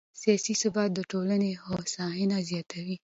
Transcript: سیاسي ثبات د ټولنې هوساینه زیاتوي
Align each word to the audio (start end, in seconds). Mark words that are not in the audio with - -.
سیاسي 0.21 0.53
ثبات 0.61 0.89
د 0.95 0.99
ټولنې 1.11 1.51
هوساینه 1.65 2.37
زیاتوي 2.49 2.95